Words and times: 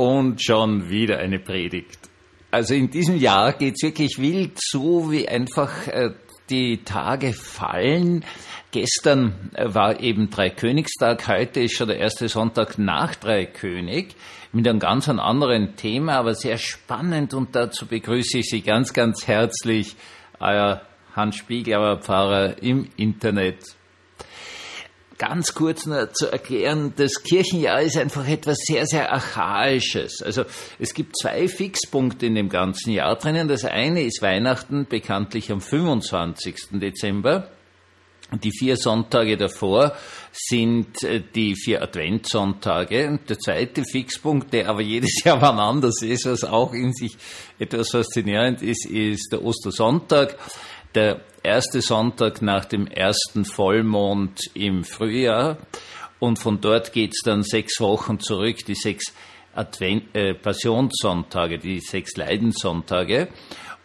Und 0.00 0.42
schon 0.42 0.88
wieder 0.88 1.18
eine 1.18 1.38
Predigt. 1.38 2.08
Also 2.50 2.72
in 2.72 2.88
diesem 2.88 3.18
Jahr 3.18 3.52
geht's 3.52 3.82
wirklich 3.82 4.16
wild 4.16 4.52
so, 4.58 5.12
wie 5.12 5.28
einfach 5.28 5.88
äh, 5.88 6.12
die 6.48 6.78
Tage 6.84 7.34
fallen. 7.34 8.24
Gestern 8.70 9.50
äh, 9.52 9.74
war 9.74 10.00
eben 10.00 10.30
Dreikönigstag, 10.30 11.28
heute 11.28 11.60
ist 11.60 11.76
schon 11.76 11.88
der 11.88 11.98
erste 11.98 12.30
Sonntag 12.30 12.78
nach 12.78 13.14
Dreikönig 13.14 14.16
mit 14.52 14.66
einem 14.66 14.78
ganz 14.78 15.06
anderen 15.06 15.76
Thema, 15.76 16.14
aber 16.14 16.34
sehr 16.34 16.56
spannend 16.56 17.34
und 17.34 17.54
dazu 17.54 17.84
begrüße 17.84 18.38
ich 18.38 18.48
Sie 18.48 18.62
ganz, 18.62 18.94
ganz 18.94 19.26
herzlich, 19.26 19.96
euer 20.38 20.80
Hans 21.14 21.36
Spieglauer 21.36 21.98
Pfarrer 21.98 22.62
im 22.62 22.88
Internet 22.96 23.76
ganz 25.20 25.54
kurz 25.54 25.84
nur 25.84 26.12
zu 26.14 26.32
erklären, 26.32 26.94
das 26.96 27.22
Kirchenjahr 27.22 27.82
ist 27.82 27.98
einfach 27.98 28.26
etwas 28.26 28.56
sehr, 28.66 28.86
sehr 28.86 29.12
Archaisches. 29.12 30.22
Also 30.22 30.44
es 30.78 30.94
gibt 30.94 31.14
zwei 31.20 31.46
Fixpunkte 31.46 32.24
in 32.24 32.34
dem 32.34 32.48
ganzen 32.48 32.90
Jahr 32.90 33.16
drinnen. 33.16 33.46
Das 33.46 33.66
eine 33.66 34.02
ist 34.02 34.22
Weihnachten, 34.22 34.86
bekanntlich 34.88 35.52
am 35.52 35.60
25. 35.60 36.80
Dezember. 36.80 37.50
Die 38.42 38.50
vier 38.50 38.76
Sonntage 38.76 39.36
davor 39.36 39.92
sind 40.32 41.02
äh, 41.02 41.20
die 41.20 41.54
vier 41.54 41.82
Adventssonntage. 41.82 43.08
Und 43.08 43.28
der 43.28 43.38
zweite 43.38 43.84
Fixpunkt, 43.84 44.52
der 44.52 44.68
aber 44.68 44.80
jedes 44.80 45.22
Jahr 45.24 45.42
wann 45.42 45.58
anders 45.58 46.00
ist, 46.00 46.26
was 46.26 46.44
auch 46.44 46.72
in 46.72 46.94
sich 46.94 47.18
etwas 47.58 47.90
faszinierend 47.90 48.62
ist, 48.62 48.86
ist 48.86 49.32
der 49.32 49.44
Ostersonntag. 49.44 50.38
Der 50.94 51.20
erste 51.44 51.82
Sonntag 51.82 52.42
nach 52.42 52.64
dem 52.64 52.88
ersten 52.88 53.44
Vollmond 53.44 54.40
im 54.54 54.82
Frühjahr. 54.82 55.58
Und 56.18 56.38
von 56.38 56.60
dort 56.60 56.92
geht's 56.92 57.22
dann 57.24 57.44
sechs 57.44 57.80
Wochen 57.80 58.18
zurück, 58.18 58.64
die 58.66 58.74
sechs 58.74 59.12
Advent, 59.54 60.14
äh, 60.14 60.34
Passionssonntage, 60.34 61.58
die 61.58 61.78
sechs 61.80 62.16
Leidenssonntage. 62.16 63.28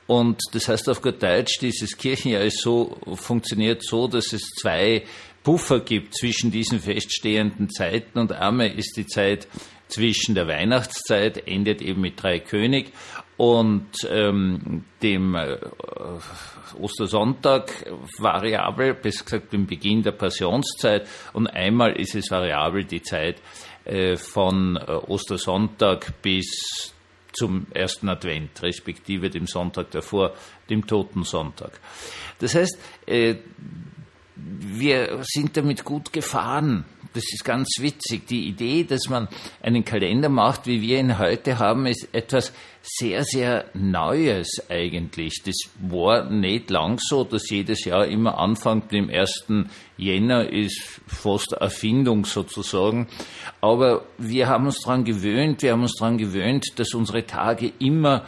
Und 0.08 0.42
das 0.54 0.68
heißt 0.68 0.90
auf 0.90 1.02
gut 1.02 1.22
Deutsch, 1.22 1.60
dieses 1.62 1.98
Kirchenjahr 1.98 2.44
ist 2.44 2.62
so, 2.62 2.98
funktioniert 3.14 3.84
so, 3.84 4.08
dass 4.08 4.34
es 4.34 4.42
zwei 4.60 5.04
Puffer 5.44 5.80
gibt 5.80 6.16
zwischen 6.16 6.52
diesen 6.52 6.80
feststehenden 6.80 7.70
Zeiten. 7.70 8.18
Und 8.18 8.32
einmal 8.32 8.72
ist 8.72 8.98
die 8.98 9.06
Zeit 9.06 9.48
zwischen 9.88 10.34
der 10.34 10.48
Weihnachtszeit, 10.48 11.48
endet 11.48 11.82
eben 11.82 12.02
mit 12.02 12.22
drei 12.22 12.40
König 12.40 12.92
und 13.38 13.90
ähm, 14.10 14.86
dem 15.02 15.36
äh, 15.36 15.58
Ostersonntag 16.80 17.72
variabel, 18.18 18.94
bis 18.94 19.24
gesagt 19.24 19.54
dem 19.54 19.68
Beginn 19.68 20.04
der 20.04 20.12
Passionszeit 20.12 21.08
und 21.34 21.48
einmal 21.48 22.00
ist 22.00 22.16
es 22.16 22.32
variabel 22.32 22.86
die 22.86 23.02
Zeit 23.02 23.42
äh, 23.84 24.16
von 24.16 24.78
äh, 24.78 24.92
Ostersonntag 24.92 26.22
bis 26.22 26.94
zum 27.34 27.68
ersten 27.72 28.08
Advent, 28.08 28.62
respektive 28.64 29.30
dem 29.30 29.46
Sonntag 29.46 29.92
davor, 29.92 30.34
dem 30.70 30.88
Totensonntag. 30.88 31.80
Das 32.40 32.56
heißt, 32.56 32.78
äh, 33.06 33.36
wir 34.36 35.20
sind 35.24 35.56
damit 35.58 35.84
gut 35.84 36.12
gefahren 36.12 36.86
das 37.16 37.24
ist 37.32 37.46
ganz 37.46 37.78
witzig. 37.80 38.28
Die 38.28 38.48
Idee, 38.48 38.84
dass 38.84 39.08
man 39.10 39.28
einen 39.62 39.86
Kalender 39.86 40.30
macht, 40.30 40.68
wie 40.68 40.82
wir 40.82 41.00
ihn 41.00 41.18
heute 41.18 41.60
haben, 41.60 41.86
ist 41.86 42.10
etwas 42.14 42.52
sehr, 42.82 43.24
sehr 43.24 43.66
Neues 43.74 44.62
eigentlich. 44.70 45.42
Das 45.44 45.56
war 45.80 46.30
nicht 46.30 46.70
lang 46.70 47.00
so, 47.00 47.24
dass 47.24 47.50
jedes 47.50 47.86
Jahr 47.86 48.06
immer 48.06 48.38
Anfang 48.38 48.88
dem 48.90 49.10
1. 49.10 49.46
Jänner 49.98 50.50
ist 50.52 51.02
fast 51.08 51.54
Erfindung 51.54 52.26
sozusagen. 52.26 53.08
Aber 53.62 54.06
wir 54.18 54.48
haben 54.48 54.66
uns 54.66 54.82
daran 54.82 55.06
gewöhnt, 55.06 55.64
wir 55.64 55.72
haben 55.72 55.84
uns 55.84 55.96
daran 55.98 56.18
gewöhnt, 56.18 56.78
dass 56.78 56.94
unsere 56.94 57.26
Tage 57.26 57.72
immer 57.80 58.26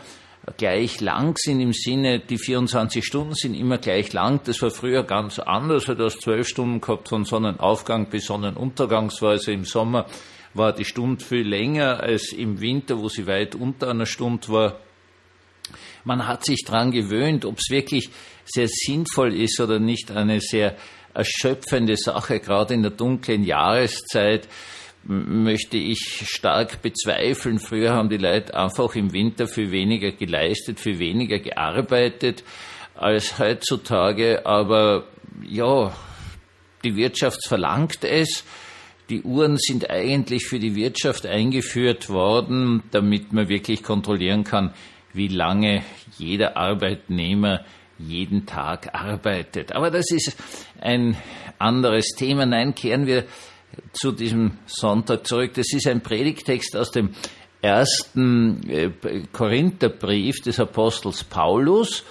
gleich 0.55 1.01
lang 1.01 1.35
sind 1.37 1.59
im 1.59 1.73
Sinne, 1.73 2.19
die 2.19 2.37
24 2.37 3.03
Stunden 3.03 3.33
sind 3.33 3.53
immer 3.53 3.77
gleich 3.77 4.13
lang. 4.13 4.41
Das 4.45 4.61
war 4.61 4.71
früher 4.71 5.03
ganz 5.03 5.39
anders. 5.39 5.85
Du 5.85 5.97
hast 5.97 6.21
zwölf 6.21 6.47
Stunden 6.47 6.79
gehabt 6.79 7.09
von 7.09 7.25
Sonnenaufgang 7.25 8.09
bis 8.09 8.25
Sonnenuntergangsweise. 8.27 9.51
Im 9.51 9.65
Sommer 9.65 10.05
war 10.53 10.73
die 10.73 10.85
Stunde 10.85 11.23
viel 11.23 11.47
länger 11.47 11.99
als 11.99 12.31
im 12.31 12.61
Winter, 12.61 12.97
wo 12.97 13.09
sie 13.09 13.27
weit 13.27 13.55
unter 13.55 13.89
einer 13.89 14.05
Stunde 14.05 14.47
war. 14.49 14.79
Man 16.05 16.25
hat 16.25 16.45
sich 16.45 16.63
daran 16.65 16.91
gewöhnt, 16.91 17.43
ob 17.43 17.57
es 17.57 17.69
wirklich 17.69 18.09
sehr 18.45 18.69
sinnvoll 18.69 19.33
ist 19.33 19.59
oder 19.59 19.79
nicht, 19.79 20.11
eine 20.11 20.39
sehr 20.39 20.77
erschöpfende 21.13 21.97
Sache, 21.97 22.39
gerade 22.39 22.73
in 22.73 22.83
der 22.83 22.91
dunklen 22.91 23.43
Jahreszeit 23.43 24.47
möchte 25.07 25.77
ich 25.77 26.23
stark 26.27 26.81
bezweifeln. 26.81 27.59
Früher 27.59 27.93
haben 27.93 28.09
die 28.09 28.17
Leute 28.17 28.55
einfach 28.55 28.93
im 28.95 29.13
Winter 29.13 29.47
viel 29.47 29.71
weniger 29.71 30.11
geleistet, 30.11 30.79
viel 30.79 30.99
weniger 30.99 31.39
gearbeitet 31.39 32.43
als 32.95 33.39
heutzutage. 33.39 34.45
Aber 34.45 35.05
ja, 35.47 35.95
die 36.83 36.95
Wirtschaft 36.95 37.47
verlangt 37.47 38.03
es. 38.03 38.43
Die 39.09 39.21
Uhren 39.21 39.57
sind 39.57 39.89
eigentlich 39.89 40.47
für 40.47 40.59
die 40.59 40.75
Wirtschaft 40.75 41.25
eingeführt 41.25 42.09
worden, 42.09 42.83
damit 42.91 43.31
man 43.31 43.47
wirklich 43.47 43.83
kontrollieren 43.83 44.43
kann, 44.43 44.73
wie 45.13 45.29
lange 45.29 45.83
jeder 46.17 46.57
Arbeitnehmer 46.57 47.63
jeden 47.97 48.45
Tag 48.45 48.93
arbeitet. 48.93 49.71
Aber 49.71 49.89
das 49.89 50.11
ist 50.11 50.35
ein 50.81 51.15
anderes 51.57 52.07
Thema. 52.17 52.45
Nein, 52.45 52.75
kehren 52.75 53.07
wir 53.07 53.23
zu 53.93 54.11
diesem 54.11 54.53
Sonntag 54.65 55.25
zurück. 55.27 55.53
Das 55.55 55.73
ist 55.73 55.87
ein 55.87 56.01
Predigtext 56.01 56.75
aus 56.75 56.91
dem 56.91 57.09
ersten 57.61 58.61
äh, 58.69 58.91
Korintherbrief 59.31 60.41
des 60.41 60.59
Apostels 60.59 61.23
Paulus, 61.23 62.03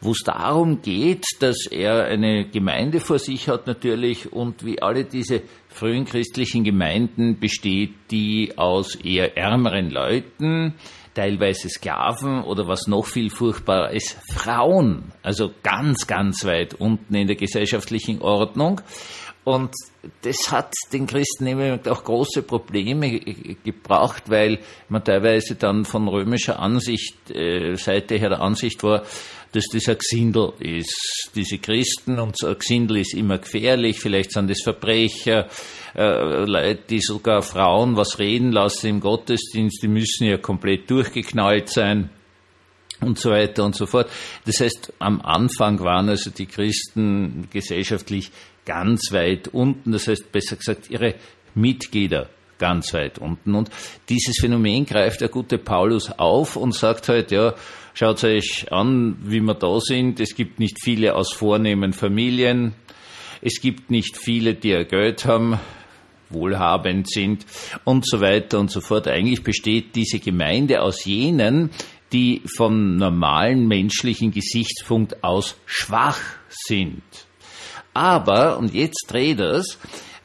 wo 0.00 0.12
es 0.12 0.22
darum 0.24 0.82
geht, 0.82 1.24
dass 1.40 1.66
er 1.66 2.04
eine 2.04 2.46
Gemeinde 2.48 3.00
vor 3.00 3.18
sich 3.18 3.48
hat 3.48 3.66
natürlich 3.66 4.32
und 4.32 4.64
wie 4.64 4.82
alle 4.82 5.04
diese 5.04 5.42
frühen 5.68 6.04
christlichen 6.04 6.64
Gemeinden 6.64 7.38
besteht, 7.38 7.94
die 8.10 8.52
aus 8.56 8.94
eher 8.94 9.36
ärmeren 9.36 9.90
Leuten, 9.90 10.74
teilweise 11.14 11.68
Sklaven 11.68 12.42
oder 12.42 12.66
was 12.66 12.86
noch 12.86 13.06
viel 13.06 13.30
furchtbarer 13.30 13.92
ist, 13.92 14.16
Frauen, 14.32 15.12
also 15.22 15.52
ganz, 15.62 16.06
ganz 16.06 16.44
weit 16.44 16.74
unten 16.74 17.14
in 17.14 17.26
der 17.26 17.36
gesellschaftlichen 17.36 18.20
Ordnung. 18.20 18.80
Und 19.44 19.72
das 20.22 20.50
hat 20.50 20.72
den 20.92 21.06
Christen 21.06 21.46
immer 21.46 21.78
auch 21.88 22.02
große 22.02 22.42
Probleme 22.42 23.20
gebracht, 23.62 24.24
weil 24.26 24.58
man 24.88 25.04
teilweise 25.04 25.54
dann 25.56 25.84
von 25.84 26.08
römischer 26.08 26.58
Ansicht, 26.58 27.30
äh, 27.30 27.76
Seite 27.76 28.16
her 28.16 28.30
der 28.30 28.40
Ansicht 28.40 28.82
war, 28.82 29.04
dass 29.52 29.66
das 29.70 29.88
ein 29.88 29.98
Gesindel 29.98 30.54
ist. 30.60 31.30
Diese 31.34 31.58
Christen 31.58 32.18
und 32.18 32.36
so 32.38 32.48
ein 32.48 32.58
Gesindel 32.58 32.98
ist 32.98 33.14
immer 33.14 33.38
gefährlich, 33.38 34.00
vielleicht 34.00 34.32
sind 34.32 34.50
das 34.50 34.62
Verbrecher, 34.62 35.46
äh, 35.94 36.44
Leute, 36.44 36.82
die 36.88 37.00
sogar 37.00 37.42
Frauen 37.42 37.96
was 37.96 38.18
reden 38.18 38.50
lassen 38.50 38.88
im 38.88 39.00
Gottesdienst, 39.00 39.82
die 39.82 39.88
müssen 39.88 40.24
ja 40.24 40.38
komplett 40.38 40.90
durchgeknallt 40.90 41.68
sein 41.68 42.10
und 43.00 43.18
so 43.18 43.30
weiter 43.30 43.64
und 43.64 43.74
so 43.74 43.86
fort. 43.86 44.08
Das 44.46 44.60
heißt, 44.60 44.92
am 44.98 45.20
Anfang 45.20 45.80
waren 45.80 46.08
also 46.08 46.30
die 46.30 46.46
Christen 46.46 47.48
gesellschaftlich 47.52 48.30
ganz 48.64 49.12
weit 49.12 49.48
unten, 49.48 49.92
das 49.92 50.08
heißt 50.08 50.32
besser 50.32 50.56
gesagt 50.56 50.90
ihre 50.90 51.14
Mitglieder 51.54 52.28
ganz 52.58 52.94
weit 52.94 53.18
unten. 53.18 53.54
Und 53.54 53.70
dieses 54.08 54.36
Phänomen 54.40 54.86
greift 54.86 55.20
der 55.20 55.28
gute 55.28 55.58
Paulus 55.58 56.10
auf 56.10 56.56
und 56.56 56.74
sagt 56.74 57.08
halt, 57.08 57.30
ja, 57.30 57.54
schaut 57.94 58.22
euch 58.24 58.72
an, 58.72 59.16
wie 59.22 59.40
wir 59.40 59.54
da 59.54 59.80
sind. 59.80 60.20
Es 60.20 60.34
gibt 60.34 60.60
nicht 60.60 60.78
viele 60.82 61.14
aus 61.14 61.32
vornehmen 61.32 61.92
Familien. 61.92 62.74
Es 63.40 63.60
gibt 63.60 63.90
nicht 63.90 64.16
viele, 64.16 64.54
die 64.54 64.70
ja 64.70 64.84
Geld 64.84 65.26
haben, 65.26 65.58
wohlhabend 66.30 67.10
sind 67.10 67.44
und 67.84 68.06
so 68.08 68.20
weiter 68.20 68.58
und 68.58 68.70
so 68.70 68.80
fort. 68.80 69.08
Eigentlich 69.08 69.42
besteht 69.42 69.94
diese 69.94 70.18
Gemeinde 70.18 70.80
aus 70.80 71.04
jenen, 71.04 71.70
die 72.14 72.42
vom 72.56 72.96
normalen 72.96 73.66
menschlichen 73.66 74.30
Gesichtspunkt 74.30 75.24
aus 75.24 75.56
schwach 75.66 76.20
sind. 76.48 77.02
Aber, 77.92 78.56
und 78.58 78.72
jetzt 78.72 79.06
dreht 79.08 79.40
es, 79.40 79.78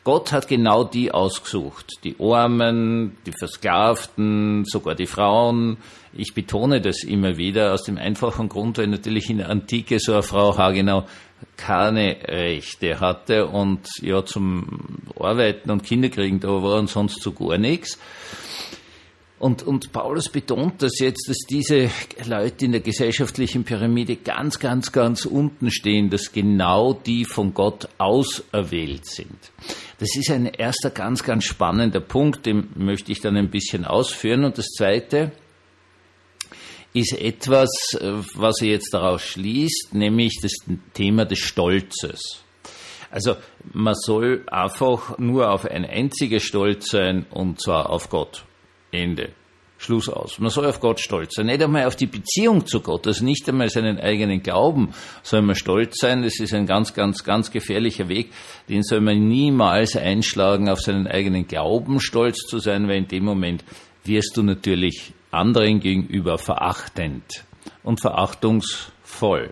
Gott 0.03 0.31
hat 0.31 0.47
genau 0.47 0.83
die 0.83 1.11
ausgesucht. 1.11 1.93
Die 2.03 2.15
Armen, 2.19 3.17
die 3.25 3.31
Versklavten, 3.31 4.65
sogar 4.65 4.93
die 4.93 5.07
Frauen. 5.07 5.77
Ich 6.13 6.33
betone 6.33 6.79
das 6.79 7.03
immer 7.03 7.37
wieder 7.37 7.73
aus 7.73 7.83
dem 7.83 7.97
einfachen 7.97 8.49
Grund, 8.49 8.77
weil 8.77 8.87
natürlich 8.87 9.29
in 9.29 9.39
der 9.39 9.49
Antike 9.49 9.99
so 9.99 10.13
eine 10.13 10.23
Frau 10.23 10.57
haargenau 10.57 11.05
keine 11.57 12.17
Rechte 12.23 12.99
hatte 12.99 13.47
und 13.47 13.87
ja 14.01 14.23
zum 14.25 14.99
Arbeiten 15.19 15.71
und 15.71 15.83
Kinderkriegen 15.83 16.39
da 16.39 16.49
war 16.49 16.79
und 16.79 16.89
sonst 16.89 17.21
so 17.21 17.31
gar 17.31 17.57
nichts. 17.57 17.97
Und, 19.39 19.63
und 19.63 19.93
Paulus 19.93 20.27
betont 20.29 20.81
das 20.81 20.99
jetzt, 20.99 21.29
dass 21.29 21.37
diese 21.49 21.89
Leute 22.25 22.65
in 22.65 22.73
der 22.73 22.81
gesellschaftlichen 22.81 23.63
Pyramide 23.63 24.17
ganz, 24.17 24.59
ganz, 24.59 24.91
ganz 24.91 25.25
unten 25.25 25.71
stehen, 25.71 26.09
dass 26.09 26.33
genau 26.33 26.91
die 26.93 27.23
von 27.23 27.53
Gott 27.53 27.87
auserwählt 27.97 29.05
sind. 29.05 29.51
Das 29.97 30.09
ist 30.17 30.29
ein 30.29 30.45
erster 30.45 30.89
ganz, 30.89 31.23
ganz 31.23 31.45
spannender 31.45 32.01
Punkt, 32.01 32.45
den 32.45 32.67
möchte 32.75 33.13
ich 33.13 33.21
dann 33.21 33.37
ein 33.37 33.49
bisschen 33.49 33.85
ausführen. 33.85 34.43
Und 34.43 34.57
das 34.57 34.67
Zweite 34.77 35.31
ist 36.93 37.13
etwas, 37.13 37.69
was 38.33 38.61
er 38.61 38.67
jetzt 38.67 38.93
daraus 38.93 39.21
schließt, 39.21 39.93
nämlich 39.93 40.39
das 40.41 40.51
Thema 40.93 41.23
des 41.23 41.39
Stolzes. 41.39 42.43
Also 43.09 43.37
man 43.71 43.95
soll 43.95 44.43
einfach 44.47 45.17
nur 45.17 45.49
auf 45.51 45.65
ein 45.65 45.85
einziges 45.85 46.43
stolz 46.43 46.89
sein, 46.89 47.25
und 47.31 47.61
zwar 47.61 47.89
auf 47.89 48.09
Gott. 48.09 48.43
Ende. 48.91 49.31
Schluss 49.79 50.09
aus. 50.09 50.39
Man 50.39 50.49
soll 50.49 50.65
auf 50.65 50.81
Gott 50.81 50.99
stolz 50.99 51.35
sein. 51.35 51.45
Nicht 51.45 51.63
einmal 51.63 51.85
auf 51.85 51.95
die 51.95 52.05
Beziehung 52.05 52.67
zu 52.67 52.81
Gott, 52.81 53.07
also 53.07 53.23
nicht 53.23 53.47
einmal 53.47 53.69
seinen 53.69 53.97
eigenen 53.97 54.43
Glauben 54.43 54.93
soll 55.23 55.41
man 55.41 55.55
stolz 55.55 55.99
sein. 55.99 56.21
Das 56.21 56.37
ist 56.39 56.53
ein 56.53 56.65
ganz, 56.65 56.93
ganz, 56.93 57.23
ganz 57.23 57.49
gefährlicher 57.49 58.09
Weg. 58.09 58.31
Den 58.67 58.83
soll 58.83 58.99
man 58.99 59.29
niemals 59.29 59.95
einschlagen, 59.95 60.67
auf 60.67 60.81
seinen 60.81 61.07
eigenen 61.07 61.47
Glauben 61.47 62.01
stolz 62.01 62.39
zu 62.45 62.59
sein, 62.59 62.89
weil 62.89 62.97
in 62.97 63.07
dem 63.07 63.23
Moment 63.23 63.63
wirst 64.03 64.35
du 64.35 64.43
natürlich 64.43 65.13
anderen 65.31 65.79
gegenüber 65.79 66.37
verachtend 66.37 67.45
und 67.81 68.01
verachtungsvoll. 68.01 69.51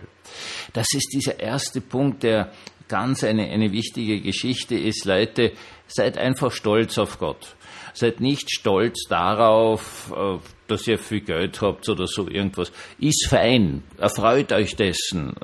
Das 0.74 0.86
ist 0.94 1.08
dieser 1.14 1.40
erste 1.40 1.80
Punkt, 1.80 2.22
der 2.22 2.52
ganz 2.88 3.24
eine, 3.24 3.44
eine 3.44 3.72
wichtige 3.72 4.20
Geschichte 4.20 4.74
ist. 4.74 5.06
Leute, 5.06 5.52
seid 5.86 6.18
einfach 6.18 6.52
stolz 6.52 6.98
auf 6.98 7.18
Gott. 7.18 7.56
Seid 7.98 8.20
nicht 8.20 8.50
stolz 8.50 9.08
darauf, 9.08 10.12
äh, 10.16 10.38
dass 10.68 10.86
ihr 10.86 10.98
viel 10.98 11.22
Geld 11.22 11.60
habt 11.60 11.88
oder 11.88 12.06
so 12.06 12.28
irgendwas. 12.28 12.70
Ist 13.00 13.26
fein. 13.28 13.82
Erfreut 13.98 14.52
euch 14.52 14.76
dessen. 14.76 15.34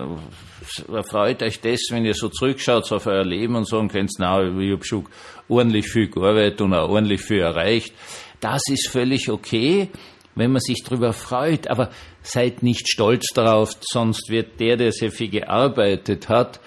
Erfreut 0.92 1.42
euch 1.42 1.60
dessen, 1.60 1.96
wenn 1.96 2.04
ihr 2.04 2.14
so 2.14 2.28
zurückschaut 2.28 2.92
auf 2.92 3.06
euer 3.06 3.24
Leben 3.24 3.56
und 3.56 3.68
sagen 3.68 3.88
könnt, 3.88 4.12
na, 4.18 4.40
ich 4.40 4.72
habe 4.72 4.84
schon 4.84 5.08
ordentlich 5.48 5.90
viel 5.90 6.08
gearbeitet 6.08 6.60
und 6.60 6.74
auch 6.74 6.88
ordentlich 6.88 7.22
viel 7.22 7.40
erreicht. 7.40 7.92
Das 8.40 8.62
ist 8.70 8.88
völlig 8.88 9.30
okay, 9.30 9.88
wenn 10.36 10.52
man 10.52 10.60
sich 10.60 10.84
darüber 10.84 11.12
freut. 11.12 11.68
Aber 11.68 11.90
seid 12.22 12.62
nicht 12.62 12.88
stolz 12.88 13.26
darauf, 13.34 13.76
sonst 13.80 14.30
wird 14.30 14.60
der, 14.60 14.76
der 14.76 14.92
sehr 14.92 15.10
viel 15.10 15.28
gearbeitet 15.28 16.28
hat, 16.28 16.60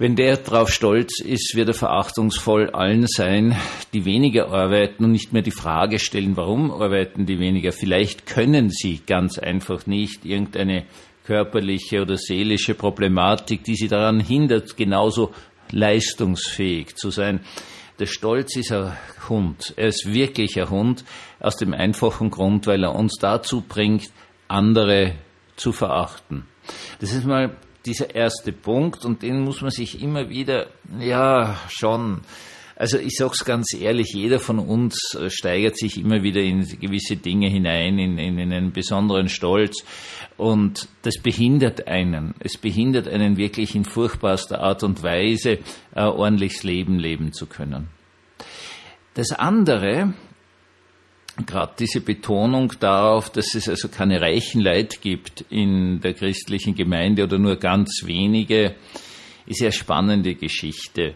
wenn 0.00 0.16
der 0.16 0.38
darauf 0.38 0.72
stolz 0.72 1.20
ist, 1.20 1.54
wird 1.54 1.68
er 1.68 1.74
verachtungsvoll 1.74 2.70
allen 2.70 3.06
sein, 3.06 3.54
die 3.92 4.06
weniger 4.06 4.48
arbeiten 4.48 5.04
und 5.04 5.12
nicht 5.12 5.34
mehr 5.34 5.42
die 5.42 5.50
Frage 5.50 5.98
stellen, 5.98 6.38
warum 6.38 6.70
arbeiten 6.70 7.26
die 7.26 7.38
weniger. 7.38 7.70
Vielleicht 7.70 8.24
können 8.24 8.70
sie 8.70 9.02
ganz 9.06 9.38
einfach 9.38 9.86
nicht 9.86 10.24
irgendeine 10.24 10.86
körperliche 11.26 12.00
oder 12.00 12.16
seelische 12.16 12.72
Problematik, 12.72 13.62
die 13.62 13.74
sie 13.74 13.88
daran 13.88 14.20
hindert, 14.20 14.74
genauso 14.78 15.34
leistungsfähig 15.70 16.96
zu 16.96 17.10
sein. 17.10 17.40
Der 17.98 18.06
Stolz 18.06 18.56
ist 18.56 18.72
ein 18.72 18.96
Hund. 19.28 19.74
Er 19.76 19.88
ist 19.88 20.10
wirklich 20.10 20.58
ein 20.58 20.70
Hund 20.70 21.04
aus 21.40 21.58
dem 21.58 21.74
einfachen 21.74 22.30
Grund, 22.30 22.66
weil 22.66 22.84
er 22.84 22.94
uns 22.94 23.18
dazu 23.20 23.60
bringt, 23.60 24.10
andere 24.48 25.16
zu 25.56 25.72
verachten. 25.72 26.46
Das 27.00 27.12
ist 27.12 27.26
mal 27.26 27.54
dieser 27.86 28.14
erste 28.14 28.52
Punkt 28.52 29.04
und 29.04 29.22
den 29.22 29.40
muss 29.40 29.62
man 29.62 29.70
sich 29.70 30.02
immer 30.02 30.28
wieder, 30.28 30.68
ja, 30.98 31.58
schon. 31.68 32.20
Also 32.76 32.98
ich 32.98 33.16
sag's 33.18 33.44
ganz 33.44 33.74
ehrlich, 33.74 34.14
jeder 34.14 34.40
von 34.40 34.58
uns 34.58 35.14
äh, 35.14 35.28
steigert 35.28 35.76
sich 35.76 35.98
immer 35.98 36.22
wieder 36.22 36.40
in 36.40 36.66
gewisse 36.80 37.16
Dinge 37.16 37.48
hinein, 37.48 37.98
in, 37.98 38.16
in, 38.16 38.38
in 38.38 38.52
einen 38.52 38.72
besonderen 38.72 39.28
Stolz 39.28 39.84
und 40.38 40.88
das 41.02 41.18
behindert 41.22 41.88
einen. 41.88 42.34
Es 42.40 42.56
behindert 42.56 43.06
einen 43.06 43.36
wirklich 43.36 43.74
in 43.74 43.84
furchtbarster 43.84 44.62
Art 44.62 44.82
und 44.82 45.02
Weise, 45.02 45.58
ein 45.92 46.06
ordentliches 46.06 46.62
Leben 46.62 46.98
leben 46.98 47.34
zu 47.34 47.44
können. 47.46 47.88
Das 49.12 49.32
andere, 49.32 50.14
gerade 51.46 51.74
diese 51.78 52.00
Betonung 52.00 52.72
darauf, 52.80 53.30
dass 53.30 53.54
es 53.54 53.68
also 53.68 53.88
keine 53.88 54.20
reichen 54.20 54.60
Leid 54.60 55.00
gibt 55.00 55.44
in 55.50 56.00
der 56.00 56.14
christlichen 56.14 56.74
Gemeinde 56.74 57.24
oder 57.24 57.38
nur 57.38 57.56
ganz 57.56 58.02
wenige, 58.04 58.74
ist 59.46 59.60
ja 59.60 59.72
spannende 59.72 60.34
Geschichte. 60.34 61.14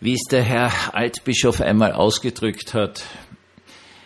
Wie 0.00 0.14
es 0.14 0.22
der 0.30 0.42
Herr 0.42 0.94
Altbischof 0.94 1.60
einmal 1.60 1.92
ausgedrückt 1.92 2.74
hat, 2.74 3.04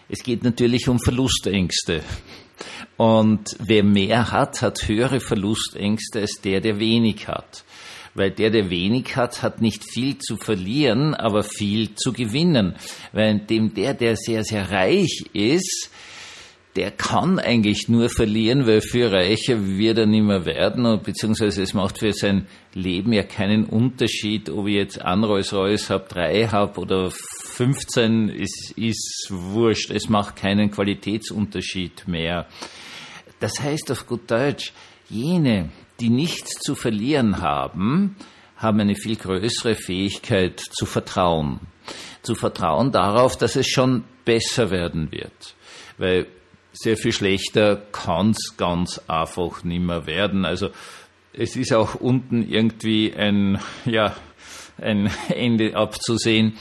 es 0.08 0.23
geht 0.23 0.44
natürlich 0.44 0.88
um 0.88 0.99
Verlustängste. 0.99 2.02
Und 2.96 3.56
wer 3.58 3.82
mehr 3.82 4.31
hat, 4.31 4.62
hat 4.62 4.87
höhere 4.87 5.20
Verlustängste 5.20 6.20
als 6.20 6.40
der, 6.43 6.61
der 6.61 6.78
wenig 6.78 7.26
hat 7.28 7.64
weil 8.14 8.31
der, 8.31 8.50
der 8.50 8.70
wenig 8.70 9.17
hat, 9.17 9.43
hat 9.43 9.61
nicht 9.61 9.85
viel 9.91 10.19
zu 10.19 10.37
verlieren, 10.37 11.14
aber 11.14 11.43
viel 11.43 11.94
zu 11.94 12.12
gewinnen. 12.12 12.75
Weil 13.12 13.38
dem 13.38 13.75
der, 13.75 13.94
der 13.94 14.17
sehr, 14.17 14.44
sehr 14.44 14.70
reich 14.70 15.25
ist, 15.32 15.91
der 16.76 16.91
kann 16.91 17.38
eigentlich 17.38 17.88
nur 17.88 18.09
verlieren, 18.09 18.67
weil 18.67 18.81
viel 18.81 19.06
reicher 19.06 19.67
wird 19.76 19.99
er 19.99 20.06
nicht 20.06 20.25
mehr 20.25 20.47
werden, 20.47 21.00
beziehungsweise 21.03 21.62
es 21.62 21.75
macht 21.75 21.99
für 21.99 22.14
sein 22.14 22.47
Leben 22.73 23.12
ja 23.12 23.25
keinen 23.25 23.67
Unterschied, 23.67 24.49
ob 24.49 24.67
ich 24.69 24.76
jetzt 24.76 25.03
ein 25.03 25.23
Rolls-Royce 25.23 25.91
habe, 25.91 26.06
drei 26.09 26.47
habe 26.47 26.81
oder 26.81 27.11
15, 27.11 28.31
ist, 28.31 28.73
ist 28.76 29.29
wurscht. 29.31 29.91
Es 29.91 30.09
macht 30.09 30.37
keinen 30.37 30.70
Qualitätsunterschied 30.70 32.09
mehr. 32.09 32.47
Das 33.38 33.61
heißt 33.61 33.91
auf 33.91 34.06
gut 34.06 34.31
Deutsch, 34.31 34.73
jene, 35.11 35.69
die 36.02 36.10
nichts 36.10 36.58
zu 36.58 36.75
verlieren 36.75 37.40
haben, 37.40 38.16
haben 38.56 38.81
eine 38.81 38.96
viel 38.96 39.14
größere 39.14 39.76
Fähigkeit 39.76 40.58
zu 40.58 40.84
vertrauen. 40.84 41.60
Zu 42.22 42.34
vertrauen 42.34 42.90
darauf, 42.90 43.38
dass 43.38 43.54
es 43.54 43.69
schon 43.69 44.02
besser 44.25 44.70
werden 44.70 45.12
wird. 45.12 45.54
Weil 45.99 46.26
sehr 46.72 46.96
viel 46.96 47.12
schlechter 47.12 47.76
kann 47.76 48.31
es 48.31 48.56
ganz 48.56 49.00
einfach 49.06 49.62
nimmer 49.62 50.06
werden. 50.06 50.44
Also 50.44 50.70
es 51.32 51.54
ist 51.54 51.72
auch 51.72 51.94
unten 51.94 52.49
irgendwie 52.49 53.14
ein, 53.14 53.60
ja, 53.84 54.16
ein 54.78 55.08
Ende 55.28 55.76
abzusehen. 55.76 56.58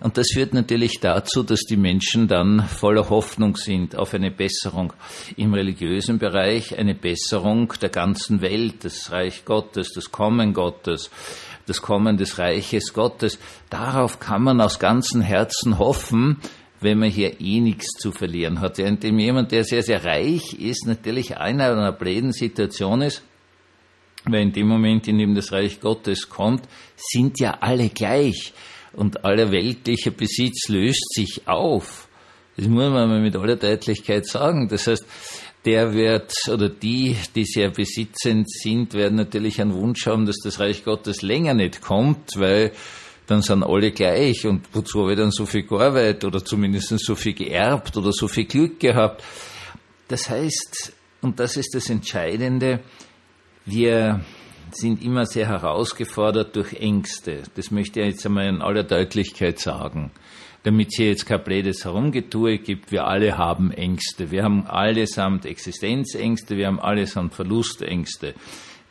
Und 0.00 0.16
das 0.16 0.28
führt 0.32 0.54
natürlich 0.54 1.00
dazu, 1.00 1.42
dass 1.42 1.62
die 1.62 1.76
Menschen 1.76 2.28
dann 2.28 2.62
voller 2.62 3.10
Hoffnung 3.10 3.56
sind 3.56 3.96
auf 3.96 4.14
eine 4.14 4.30
Besserung 4.30 4.92
im 5.36 5.54
religiösen 5.54 6.18
Bereich, 6.18 6.78
eine 6.78 6.94
Besserung 6.94 7.72
der 7.82 7.88
ganzen 7.88 8.40
Welt, 8.40 8.84
das 8.84 9.10
Reich 9.10 9.44
Gottes, 9.44 9.92
das 9.92 10.12
Kommen 10.12 10.54
Gottes, 10.54 11.10
das 11.66 11.82
Kommen 11.82 12.16
des 12.16 12.38
Reiches 12.38 12.94
Gottes. 12.94 13.40
Darauf 13.70 14.20
kann 14.20 14.42
man 14.42 14.60
aus 14.60 14.78
ganzem 14.78 15.20
Herzen 15.20 15.78
hoffen, 15.78 16.38
wenn 16.80 16.98
man 16.98 17.10
hier 17.10 17.40
eh 17.40 17.58
nichts 17.58 17.98
zu 18.00 18.12
verlieren 18.12 18.60
hat. 18.60 18.78
Während 18.78 19.02
dem 19.02 19.18
jemand, 19.18 19.50
der 19.50 19.64
sehr, 19.64 19.82
sehr 19.82 20.04
reich 20.04 20.54
ist, 20.54 20.86
natürlich 20.86 21.30
in 21.30 21.60
einer 21.60 21.90
bläden 21.90 22.32
Situation 22.32 23.02
ist, 23.02 23.24
weil 24.24 24.42
in 24.42 24.52
dem 24.52 24.68
Moment, 24.68 25.08
in 25.08 25.18
dem 25.18 25.34
das 25.34 25.50
Reich 25.50 25.80
Gottes 25.80 26.28
kommt, 26.28 26.68
sind 26.96 27.40
ja 27.40 27.58
alle 27.60 27.88
gleich 27.88 28.52
und 28.98 29.24
aller 29.24 29.52
weltliche 29.52 30.10
Besitz 30.10 30.68
löst 30.68 31.14
sich 31.14 31.46
auf. 31.46 32.08
Das 32.56 32.66
muss 32.66 32.90
man 32.90 33.08
mal 33.08 33.20
mit 33.20 33.36
aller 33.36 33.56
Deutlichkeit 33.56 34.26
sagen. 34.26 34.68
Das 34.68 34.88
heißt, 34.88 35.06
der 35.64 35.92
wird 35.94 36.32
oder 36.52 36.68
die, 36.68 37.16
die 37.34 37.44
sehr 37.44 37.70
besitzend 37.70 38.50
sind, 38.50 38.94
werden 38.94 39.14
natürlich 39.16 39.60
einen 39.60 39.74
Wunsch 39.74 40.06
haben, 40.06 40.26
dass 40.26 40.38
das 40.42 40.58
Reich 40.58 40.84
Gottes 40.84 41.22
länger 41.22 41.54
nicht 41.54 41.80
kommt, 41.80 42.30
weil 42.36 42.72
dann 43.28 43.42
sind 43.42 43.62
alle 43.62 43.92
gleich 43.92 44.46
und 44.46 44.66
wozu 44.72 45.02
habe 45.02 45.12
ich 45.12 45.18
dann 45.18 45.30
so 45.30 45.46
viel 45.46 45.64
gearbeitet 45.64 46.24
oder 46.24 46.44
zumindest 46.44 46.98
so 46.98 47.14
viel 47.14 47.34
geerbt 47.34 47.96
oder 47.96 48.12
so 48.12 48.26
viel 48.26 48.46
Glück 48.46 48.80
gehabt. 48.80 49.22
Das 50.08 50.28
heißt, 50.28 50.92
und 51.20 51.38
das 51.38 51.56
ist 51.56 51.74
das 51.74 51.90
Entscheidende, 51.90 52.80
wir 53.66 54.24
sind 54.74 55.02
immer 55.02 55.26
sehr 55.26 55.48
herausgefordert 55.48 56.56
durch 56.56 56.74
Ängste. 56.74 57.42
Das 57.54 57.70
möchte 57.70 58.00
ich 58.00 58.06
jetzt 58.06 58.26
einmal 58.26 58.46
in 58.46 58.62
aller 58.62 58.84
Deutlichkeit 58.84 59.58
sagen. 59.58 60.10
Damit 60.64 60.88
es 60.88 60.96
hier 60.96 61.08
jetzt 61.08 61.26
kein 61.26 61.42
blödes 61.42 61.84
Herumgetue 61.84 62.58
gibt, 62.58 62.90
wir 62.90 63.06
alle 63.06 63.38
haben 63.38 63.70
Ängste. 63.70 64.30
Wir 64.30 64.42
haben 64.42 64.66
allesamt 64.66 65.46
Existenzängste, 65.46 66.56
wir 66.56 66.66
haben 66.66 66.80
allesamt 66.80 67.34
Verlustängste. 67.34 68.34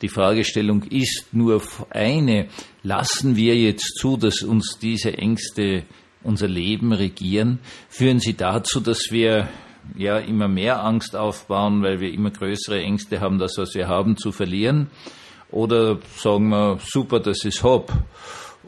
Die 0.00 0.08
Fragestellung 0.08 0.84
ist 0.84 1.26
nur 1.32 1.60
eine, 1.90 2.48
lassen 2.82 3.36
wir 3.36 3.56
jetzt 3.56 3.96
zu, 3.98 4.16
dass 4.16 4.42
uns 4.42 4.78
diese 4.80 5.18
Ängste 5.18 5.84
unser 6.22 6.48
Leben 6.48 6.92
regieren? 6.92 7.58
Führen 7.88 8.20
sie 8.20 8.34
dazu, 8.34 8.80
dass 8.80 9.10
wir 9.10 9.48
ja 9.96 10.18
immer 10.18 10.48
mehr 10.48 10.84
Angst 10.84 11.16
aufbauen, 11.16 11.82
weil 11.82 12.00
wir 12.00 12.12
immer 12.12 12.30
größere 12.30 12.80
Ängste 12.80 13.20
haben, 13.20 13.38
das, 13.38 13.58
was 13.58 13.74
wir 13.74 13.88
haben, 13.88 14.16
zu 14.16 14.32
verlieren? 14.32 14.88
Oder 15.50 15.98
sagen 16.16 16.48
wir, 16.48 16.78
super, 16.84 17.20
dass 17.20 17.44
ich 17.44 17.56
es 17.56 17.64
hab. 17.64 17.92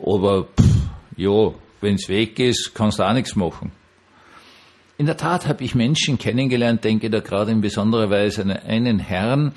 Aber 0.04 0.44
pff, 0.44 0.66
ja, 1.16 1.52
wenn 1.80 1.94
es 1.96 2.08
weg 2.08 2.38
ist, 2.38 2.74
kannst 2.74 2.98
du 2.98 3.02
auch 3.02 3.12
nichts 3.12 3.36
machen. 3.36 3.72
In 4.96 5.06
der 5.06 5.16
Tat 5.16 5.46
habe 5.46 5.64
ich 5.64 5.74
Menschen 5.74 6.18
kennengelernt, 6.18 6.84
denke 6.84 7.08
da 7.08 7.20
gerade 7.20 7.52
in 7.52 7.62
besonderer 7.62 8.10
Weise 8.10 8.42
an 8.42 8.50
einen 8.50 8.98
Herrn, 8.98 9.52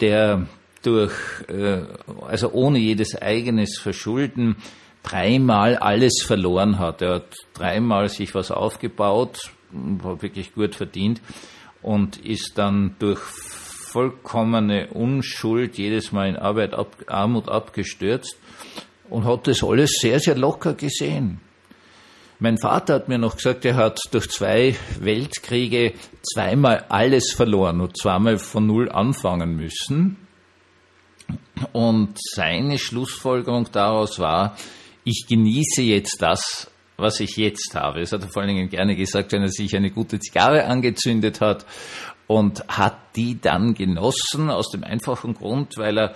der 0.00 0.46
durch, 0.82 1.14
äh, 1.48 1.82
also 2.26 2.52
ohne 2.52 2.78
jedes 2.78 3.20
eigenes 3.20 3.78
Verschulden, 3.78 4.56
dreimal 5.02 5.76
alles 5.76 6.22
verloren 6.22 6.78
hat. 6.78 7.02
Er 7.02 7.14
hat 7.14 7.36
dreimal 7.54 8.08
sich 8.08 8.34
was 8.34 8.50
aufgebaut, 8.50 9.52
war 9.70 10.20
wirklich 10.22 10.54
gut 10.54 10.74
verdient 10.74 11.20
und 11.80 12.18
ist 12.18 12.58
dann 12.58 12.94
durch 12.98 13.20
vollkommene 13.92 14.88
Unschuld 14.88 15.76
jedes 15.76 16.12
Mal 16.12 16.30
in 16.30 16.36
Arbeit 16.36 16.74
ab, 16.74 16.96
Armut 17.06 17.48
abgestürzt 17.48 18.36
und 19.10 19.24
hat 19.24 19.46
das 19.46 19.62
alles 19.62 19.98
sehr, 20.00 20.18
sehr 20.18 20.36
locker 20.36 20.74
gesehen. 20.74 21.40
Mein 22.38 22.58
Vater 22.58 22.94
hat 22.94 23.08
mir 23.08 23.18
noch 23.18 23.36
gesagt, 23.36 23.64
er 23.64 23.76
hat 23.76 24.00
durch 24.10 24.28
zwei 24.28 24.74
Weltkriege 24.98 25.92
zweimal 26.34 26.86
alles 26.88 27.32
verloren 27.32 27.80
und 27.80 27.96
zweimal 27.96 28.38
von 28.38 28.66
Null 28.66 28.90
anfangen 28.90 29.54
müssen. 29.54 30.16
Und 31.72 32.18
seine 32.18 32.78
Schlussfolgerung 32.78 33.68
daraus 33.70 34.18
war, 34.18 34.56
ich 35.04 35.26
genieße 35.28 35.82
jetzt 35.82 36.16
das, 36.20 36.68
was 36.96 37.20
ich 37.20 37.36
jetzt 37.36 37.74
habe. 37.74 38.00
Das 38.00 38.12
hat 38.12 38.22
er 38.22 38.28
vor 38.28 38.42
allen 38.42 38.54
Dingen 38.54 38.68
gerne 38.68 38.96
gesagt, 38.96 39.32
wenn 39.32 39.42
er 39.42 39.48
sich 39.48 39.76
eine 39.76 39.90
gute 39.90 40.18
Zigarre 40.18 40.64
angezündet 40.64 41.40
hat 41.40 41.64
und 42.26 42.66
hat 42.68 43.16
die 43.16 43.40
dann 43.40 43.74
genossen 43.74 44.50
aus 44.50 44.70
dem 44.70 44.84
einfachen 44.84 45.34
Grund, 45.34 45.76
weil 45.76 45.98
er 45.98 46.14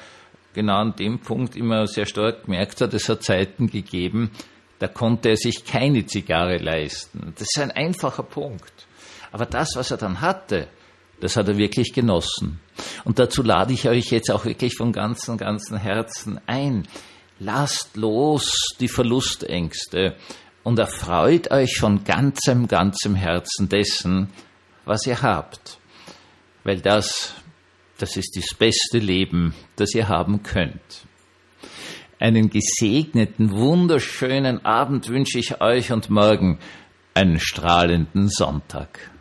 genau 0.54 0.76
an 0.76 0.96
dem 0.96 1.20
Punkt 1.20 1.56
immer 1.56 1.86
sehr 1.86 2.06
stark 2.06 2.44
gemerkt 2.44 2.80
hat, 2.80 2.94
es 2.94 3.08
hat 3.08 3.22
Zeiten 3.22 3.68
gegeben, 3.68 4.30
da 4.78 4.88
konnte 4.88 5.30
er 5.30 5.36
sich 5.36 5.64
keine 5.64 6.06
Zigarre 6.06 6.58
leisten. 6.58 7.32
Das 7.36 7.48
ist 7.54 7.58
ein 7.58 7.70
einfacher 7.70 8.22
Punkt. 8.22 8.86
Aber 9.32 9.46
das, 9.46 9.70
was 9.74 9.90
er 9.90 9.96
dann 9.96 10.20
hatte, 10.20 10.68
das 11.20 11.36
hat 11.36 11.48
er 11.48 11.56
wirklich 11.56 11.92
genossen. 11.92 12.60
Und 13.04 13.18
dazu 13.18 13.42
lade 13.42 13.72
ich 13.72 13.88
euch 13.88 14.10
jetzt 14.10 14.30
auch 14.30 14.44
wirklich 14.44 14.74
von 14.76 14.92
ganzem, 14.92 15.38
ganzem 15.38 15.78
Herzen 15.78 16.40
ein. 16.46 16.86
Lasst 17.38 17.96
los 17.96 18.74
die 18.80 18.88
Verlustängste 18.88 20.16
und 20.62 20.78
erfreut 20.78 21.50
euch 21.50 21.76
von 21.78 22.04
ganzem, 22.04 22.66
ganzem 22.66 23.14
Herzen 23.14 23.68
dessen, 23.68 24.30
was 24.84 25.06
ihr 25.06 25.22
habt. 25.22 25.78
Weil 26.66 26.80
das, 26.80 27.32
das 27.96 28.16
ist 28.16 28.36
das 28.36 28.58
beste 28.58 28.98
Leben, 28.98 29.54
das 29.76 29.94
ihr 29.94 30.08
haben 30.08 30.42
könnt. 30.42 31.06
Einen 32.18 32.50
gesegneten, 32.50 33.52
wunderschönen 33.52 34.64
Abend 34.64 35.08
wünsche 35.08 35.38
ich 35.38 35.60
euch 35.60 35.92
und 35.92 36.10
morgen 36.10 36.58
einen 37.14 37.38
strahlenden 37.38 38.28
Sonntag. 38.28 39.12